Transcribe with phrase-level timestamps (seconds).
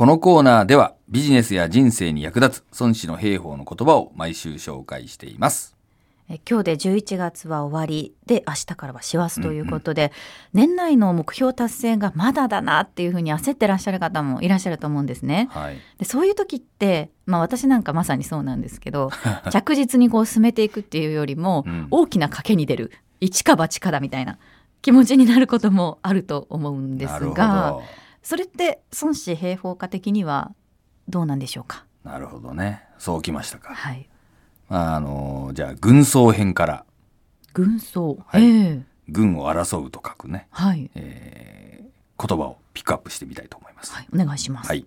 [0.00, 5.76] このコーナーではビジネスや人生に役立つ孫子の兵法の言葉を毎週紹介しています。
[6.30, 10.10] え今日で11月は終わりで明日からは師走ということで、
[10.54, 15.50] 年内の目標達成がまだだなっていうふうに焦ってらっしゃる方もいらっしゃると思うんですね。
[15.50, 15.76] はい。
[15.98, 19.10] でそういう時って、まあ、私なんかまさにそうなんですけど
[19.52, 22.90] 着実にこう進めていくっていうよりも、うん大きな賭けに出る
[23.20, 24.38] 一か八かだみたいな
[24.80, 27.82] 気持ちになることもあると思うんですなるほがど。
[28.22, 30.52] それって孫子兵法家的には
[31.08, 31.84] どうなんでしょうか？
[32.04, 32.84] なるほどね。
[32.98, 33.74] そうきましたか。
[33.74, 34.08] はい、
[34.68, 36.84] まあ、あの、じゃあ、軍曹編から、
[37.52, 41.90] 軍曹、はいええ軍を争うと書くね、はい、えー
[42.28, 43.94] 言葉をピックアップしてみたいと思います。
[43.94, 44.68] はい、お願いします。
[44.68, 44.84] はい。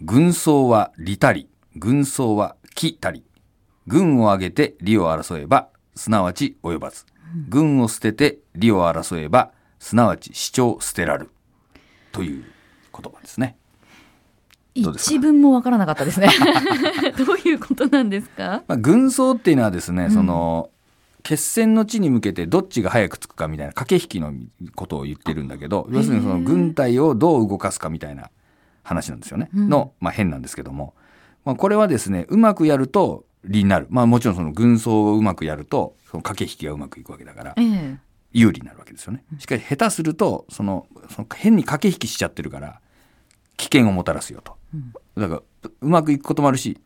[0.00, 3.22] 軍曹は利たり、軍曹は利たり。
[3.86, 7.06] 軍を挙げて利を争えば、すなわち及ばず。
[7.48, 11.30] 軍を捨てて利を争えば、すなわち主張捨てらる。
[12.10, 12.44] という
[13.00, 13.56] 言葉ですね。
[14.74, 16.28] 一文もわからなかったですね。
[17.18, 18.62] どういうことなんですか？
[18.68, 20.70] まあ、軍曹っていうのはですね、その、
[21.22, 24.32] 決戦の地に向けてどっちが早く着くかみたいな駆け引きの
[24.76, 28.30] ことを言ってるんだけど、要するにその軍隊をどう動かすかみたいな
[28.82, 29.50] 話なんですよね。
[29.54, 30.94] うんの、まあ変なんですけども。
[31.44, 33.86] まあこれはですね、うまくやると利になる。
[33.90, 37.98] まあもちろんその軍曹をうまくやると、その駆け引きがうまくいくわけだからえ、え
[38.32, 39.24] 有利になるわけですよね。
[39.38, 42.80] しかし下手すると、その、その変に駆け引きしちゃってるから、
[43.58, 44.56] 危険をもたらすよと。
[45.16, 46.80] だから、うまくいくこともあるし、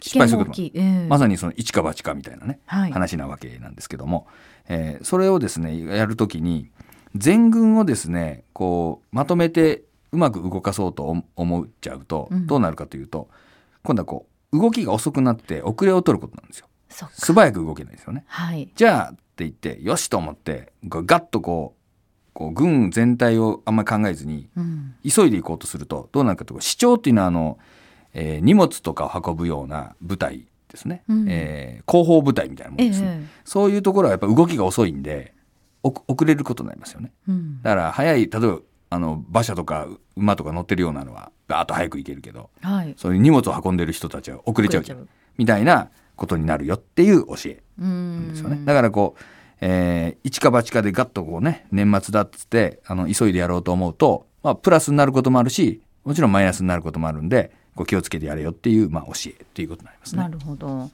[0.00, 0.66] 失敗することも。
[0.66, 4.26] ええまさにその一か八かみたいなね、はい話なわけなんですけども、
[4.68, 6.70] えーそれをですねやるときに
[7.14, 13.28] 全軍をですねこうまとめてうまく動かそうと思思っちゃうと、うんどうなるかというと
[13.82, 16.66] 今度はこう動きが遅くなって遅れを取ることなんですよ。
[17.12, 18.70] 素早く動けないですよねはい。
[18.74, 21.75] じゃあって言ってよしと思ってガッとこう
[22.36, 24.94] こう軍全体をあんまり考えずにうん。
[25.02, 27.58] 急いで行こうとするとどうなるかというと市長っていうのはあの、
[28.12, 35.32] えー荷物とかを運ぶような部隊ですね、うんえー広報部隊みたいなものえですね、えそういうところはやっぱ動きが遅いんで
[35.82, 37.62] お遅れることになりますよねうん。
[37.62, 38.58] だから早い例えば
[38.90, 42.94] あの馬車とか馬とか乗ってるようなのはガーッと早く行けるけどはい。
[42.98, 45.08] そういう荷物を運んでる人たちは遅れちゃうじゃん
[45.38, 48.28] みたいなことになるよっていう教えうん。
[48.30, 48.60] ですよね。
[48.64, 49.22] だからこう、
[49.60, 60.28] えー一か八かでガッとこうね、年末だっつって、あの、急いでやろうと思うと、まあ、プラスになることもあるし、もちろんマイナスになることもあるんで、こう気をつけてやれよっていう、まあ、教えっていうことになりますな。
[60.28, 60.90] るほど。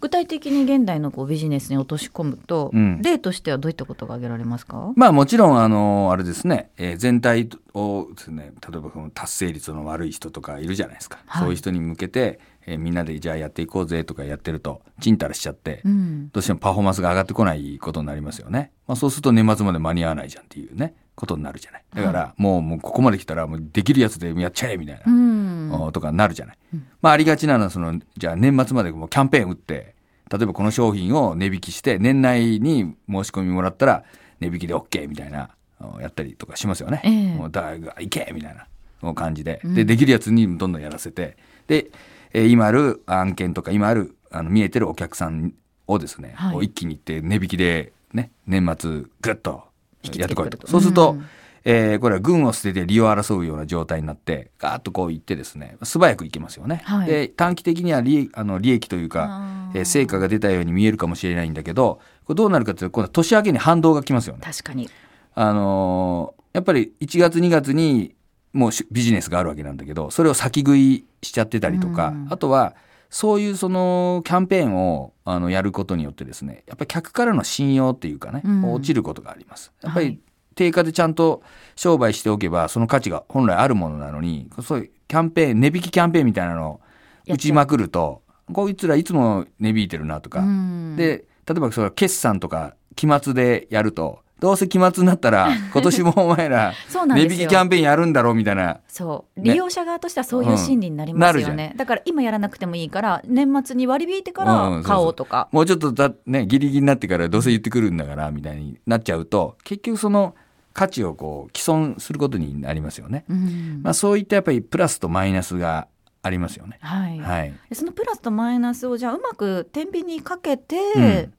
[0.00, 4.92] 具体的に現代のこうビジネスに落とし込むと、うん例としてはどういったことが挙げられますか？
[4.96, 11.18] まあ、もちろん、あの、あれですね、えー全体をですね、例えば達成率の悪い人とかいるじゃないですか。
[11.26, 16.30] はいそういう人に向けて、えーみんなでじゃあやっていこうぜとかやってると、ちんたらしちゃって、うん。
[16.30, 18.72] どうしてもパフォーマンスが上がってこないことになりますよね。
[18.86, 21.84] まあ、そうすると年末まで間に合わないじゃんっていうね、ことになるじゃない。
[21.94, 26.58] だから、もう、もうここまで来たら、もうできるやつでやっちゃえみたいな、とかなるじゃない。
[27.00, 29.94] まあ、ありがちなのは、その、じゃあ年末までもうキャンペーン打って、
[30.30, 34.04] 例えばこの商品を値引きして、年内に申し込みもらったら、
[34.40, 35.50] 値引きで OK みたいな、
[35.80, 37.00] おやったりとかしますよね。
[37.04, 38.56] ええもうだが、いけみたい
[39.02, 39.60] な感じで。
[39.64, 41.86] で、できるやつにどんどんやらせて、で、
[42.32, 45.54] えー今ある案件とか、今ある、あの、見えてるお客さん
[45.86, 49.64] をですね、はい一気に行って値引きで、ね、年末、ぐっと
[50.02, 50.66] やってこいと。
[50.66, 51.26] そうすると、うん
[51.68, 56.82] えーこれは軍を捨てて利を争うような状態になって、ガーッとこう行ってですね、素早く行けますよね。
[56.84, 59.42] はいで、短期的には利あの利益というか
[59.74, 64.42] えー成果が出たように見えるかもしれないんだけど、これどうなるかというと、今度は年明けに反動が来ますよね。
[64.44, 64.88] 確かに。
[65.34, 68.14] あのーやっぱり1月2月に
[68.54, 72.74] もうしビジネスがあるわけなんだけど、それを先食いしちゃってたりとか、うんあとは、
[73.16, 78.72] そういうそのキャンペーンをあのやることによってですね、やっぱり客からの信用っていうかね、うん。
[78.74, 79.72] 落ちることがあります。
[79.80, 80.20] やっぱりはい。
[80.54, 81.42] 定価でちゃんと
[81.76, 86.80] 商売しておけば、その価値が本来あるものなのに、そういうキャンペーン、値引きキャンペーンみたいなのを
[87.26, 88.20] 打ちまくると、
[88.52, 98.80] こいつらいつも値引いてるなとか、うん、で、例えばそれ決算とか期末でやると、どうせ期末になったら、 今年もお前ら値引きキャンペーンやるんだろうみたいな。
[98.86, 99.40] そう。
[99.40, 99.52] ね。
[99.52, 101.56] 利用者側としてはそういう心理になりますようん。
[101.56, 110.34] なね、だから今やらなくてもいいから年末に割り引いてかうんうんら買おうとか、もうちょっとだ、ね、ギリギリになってからどうせ言ってくるんだから、みたいになっちゃうと、結局その
[110.74, 113.24] 価値をこう、既存することになりますよね。
[113.30, 113.80] うん。
[113.82, 115.88] まあそういったやっぱりプラスとマイナスが
[116.22, 116.78] ありますよね。
[116.82, 117.18] はい。
[117.18, 117.54] はい。
[117.70, 121.32] でそのプラスとマイナスをじゃあうまく天秤にかけて、うん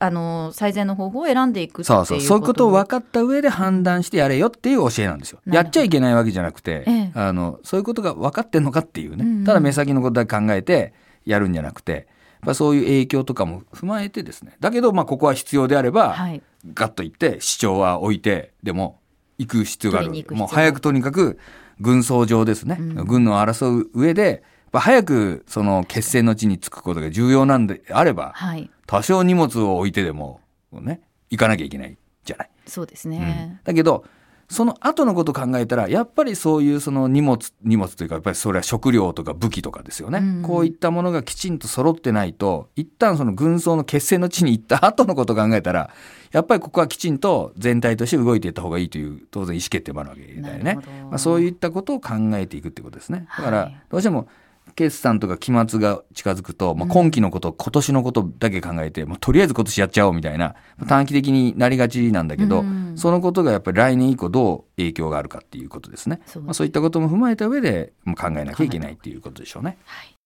[0.00, 2.20] あの最善の方法を選んでいくっていうそうそう。
[2.20, 5.40] そういうことをは分かった上で判断してやれよっていう教えなんですよ。
[5.46, 9.24] やっちゃいけないわけじゃなくて、ええあの、そういうことが分かってんのかっていうね。
[9.24, 10.92] うんうんただ目先のことだけ考えて
[11.24, 12.04] やるんじゃなくて、やっ
[12.46, 14.56] ぱそういう影響とかも踏まえてですね。
[14.60, 16.42] だけど、まあ、ここは必要であれば、はい
[16.74, 19.00] ガッと行って、主張は置いて、でも、
[19.38, 21.38] 行く必要があるもう早くとにかく、
[21.80, 24.40] 軍曹上ですね、うん軍を争う上で、やっ
[24.72, 28.70] ぱ早くその決戦の地に着くことが重要なんであれば、はい。
[28.88, 30.40] 多少荷物を置いてでも、
[30.72, 32.50] ね、行かなきゃいけないじゃない。
[32.66, 33.60] そうですうんね。
[33.62, 34.04] だけど、
[34.48, 40.20] その後のことを考えたら、やっぱりそういうその荷物、荷物というか、やっぱりそれは食料とか武器とかですよね。
[40.20, 45.90] うんこういったものがきちんと揃ってないと、一旦その軍曹の決戦の地に行った後のことを考えたら、
[46.32, 50.78] やっぱりここはきちんと全体として動いていった方がいいという、当然意思決定もあるわけだよね
[51.10, 53.26] まあ、そういったことを考えていくってことですね。
[53.36, 54.28] だから、はいどうしても、
[54.74, 60.54] 決算とか期末が近づくと、まあ、今期のこと、今年のことだけ考えて、もうとりあえず今年やっちゃおうみたいな、
[60.88, 66.20] 短期的になりがちなんだけど、うんそのことがやっぱり来年以降どう影響があるかっていうことですね。
[66.26, 69.78] そうですまあ、そういったことも踏まえた上でまあ考えなきゃいけないっていうことでしょうね。
[69.84, 70.17] はい。